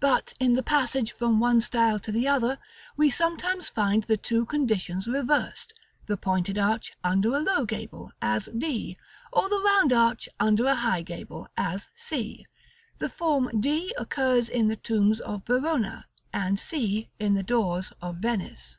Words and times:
But 0.00 0.32
in 0.40 0.54
the 0.54 0.62
passage 0.62 1.12
from 1.12 1.38
one 1.38 1.60
style 1.60 1.98
to 2.00 2.10
the 2.10 2.26
other, 2.26 2.56
we 2.96 3.10
sometimes 3.10 3.68
find 3.68 4.02
the 4.02 4.16
two 4.16 4.46
conditions 4.46 5.06
reversed; 5.06 5.74
the 6.06 6.16
pointed 6.16 6.56
arch 6.56 6.92
under 7.04 7.34
a 7.34 7.40
low 7.40 7.66
gable, 7.66 8.10
as 8.22 8.48
d, 8.56 8.96
or 9.34 9.50
the 9.50 9.60
round 9.62 9.92
arch 9.92 10.30
under 10.40 10.64
a 10.64 10.74
high 10.76 11.02
gable, 11.02 11.46
as 11.58 11.90
c. 11.94 12.46
The 13.00 13.10
form 13.10 13.60
d 13.60 13.92
occurs 13.98 14.48
in 14.48 14.68
the 14.68 14.76
tombs 14.76 15.20
of 15.20 15.44
Verona, 15.44 16.06
and 16.32 16.58
c 16.58 17.10
in 17.18 17.34
the 17.34 17.42
doors 17.42 17.92
of 18.00 18.16
Venice. 18.16 18.78